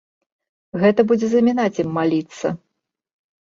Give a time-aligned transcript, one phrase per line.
[0.83, 2.47] Гэта будзе замінаць ім маліцца.